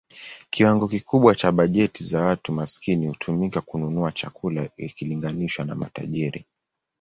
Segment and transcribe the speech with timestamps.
[0.49, 6.45] Kiwango kikubwa cha bajeti za watu maskini hutumika kununua chakula ikilinganishwa na matajiri.